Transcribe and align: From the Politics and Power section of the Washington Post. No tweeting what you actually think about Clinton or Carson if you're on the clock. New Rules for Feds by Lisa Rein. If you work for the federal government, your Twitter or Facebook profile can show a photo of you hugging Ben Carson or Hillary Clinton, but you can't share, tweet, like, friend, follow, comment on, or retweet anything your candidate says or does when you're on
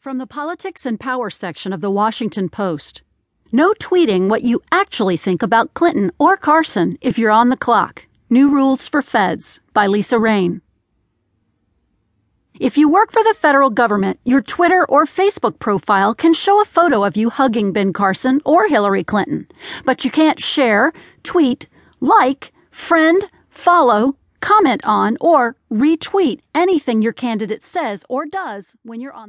From 0.00 0.16
the 0.16 0.26
Politics 0.26 0.86
and 0.86 0.98
Power 0.98 1.28
section 1.28 1.74
of 1.74 1.82
the 1.82 1.90
Washington 1.90 2.48
Post. 2.48 3.02
No 3.52 3.74
tweeting 3.74 4.30
what 4.30 4.40
you 4.40 4.62
actually 4.72 5.18
think 5.18 5.42
about 5.42 5.74
Clinton 5.74 6.10
or 6.18 6.38
Carson 6.38 6.96
if 7.02 7.18
you're 7.18 7.30
on 7.30 7.50
the 7.50 7.56
clock. 7.58 8.06
New 8.30 8.50
Rules 8.50 8.88
for 8.88 9.02
Feds 9.02 9.60
by 9.74 9.86
Lisa 9.86 10.18
Rein. 10.18 10.62
If 12.58 12.78
you 12.78 12.88
work 12.88 13.12
for 13.12 13.22
the 13.22 13.34
federal 13.34 13.68
government, 13.68 14.18
your 14.24 14.40
Twitter 14.40 14.86
or 14.86 15.04
Facebook 15.04 15.58
profile 15.58 16.14
can 16.14 16.32
show 16.32 16.62
a 16.62 16.64
photo 16.64 17.04
of 17.04 17.18
you 17.18 17.28
hugging 17.28 17.74
Ben 17.74 17.92
Carson 17.92 18.40
or 18.46 18.68
Hillary 18.68 19.04
Clinton, 19.04 19.48
but 19.84 20.02
you 20.02 20.10
can't 20.10 20.40
share, 20.40 20.94
tweet, 21.24 21.68
like, 22.00 22.54
friend, 22.70 23.28
follow, 23.50 24.16
comment 24.40 24.80
on, 24.86 25.18
or 25.20 25.56
retweet 25.70 26.40
anything 26.54 27.02
your 27.02 27.12
candidate 27.12 27.62
says 27.62 28.02
or 28.08 28.24
does 28.24 28.76
when 28.82 28.98
you're 28.98 29.12
on 29.12 29.28